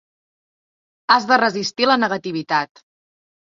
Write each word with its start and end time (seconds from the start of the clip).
Has 1.15 1.29
de 1.33 1.39
resistir 1.43 1.93
la 1.93 2.01
negativitat. 2.07 2.87